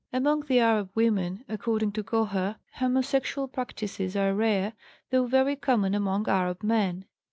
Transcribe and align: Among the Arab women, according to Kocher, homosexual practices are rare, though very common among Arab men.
Among 0.11 0.39
the 0.41 0.57
Arab 0.59 0.89
women, 0.95 1.45
according 1.47 1.91
to 1.91 2.03
Kocher, 2.03 2.55
homosexual 2.73 3.47
practices 3.47 4.15
are 4.15 4.33
rare, 4.33 4.73
though 5.11 5.27
very 5.27 5.55
common 5.55 5.93
among 5.93 6.27
Arab 6.27 6.63
men. 6.63 7.05